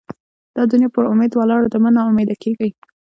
دا 0.55 0.63
دونیا 0.71 0.89
پر 0.95 1.03
اُمید 1.11 1.31
ولاړه 1.35 1.67
ده؛ 1.73 1.77
مه 1.83 1.89
نااميده 1.95 2.35
کېږئ! 2.43 2.69